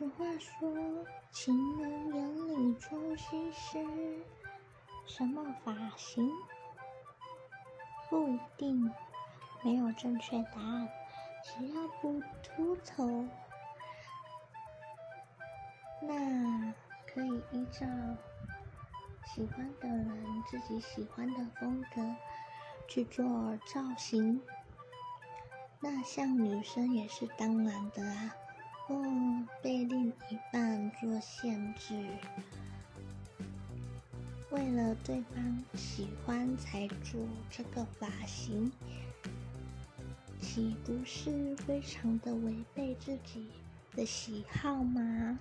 [0.00, 3.78] 俗话说，情人眼里出西施。
[5.04, 6.26] 什么发型？
[8.08, 8.90] 不一定，
[9.62, 10.88] 没有正确答案。
[11.44, 13.28] 只要不秃头，
[16.00, 16.72] 那
[17.06, 17.86] 可以依照
[19.26, 22.16] 喜欢的人自己喜欢的风格
[22.88, 23.22] 去做
[23.66, 24.40] 造型。
[25.78, 28.34] 那像女生也是当然的啊。
[31.20, 31.94] 限制，
[34.50, 37.20] 为了对方喜欢才做
[37.50, 38.72] 这个发型，
[40.40, 43.48] 岂不是非常的违背自己
[43.94, 45.38] 的喜好吗？